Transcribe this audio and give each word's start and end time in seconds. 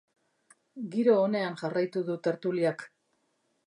Giro 0.95 1.19
onean 1.27 1.59
jarraitu 1.63 2.05
du 2.11 2.19
tertuliak. 2.29 2.87